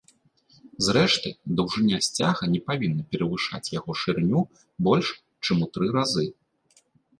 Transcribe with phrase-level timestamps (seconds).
[0.85, 1.29] Зрэшты,
[1.59, 4.41] даўжыня сцяга не павінна перавышаць яго шырыню
[4.91, 5.07] больш,
[5.43, 6.29] чым у тры разы.